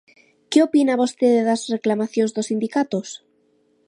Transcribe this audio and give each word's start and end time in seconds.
¿Que 0.49 0.59
opina 0.67 0.99
vostede 1.01 1.41
das 1.49 1.61
reclamacións 1.75 2.31
dos 2.35 2.47
sindicatos? 2.51 3.07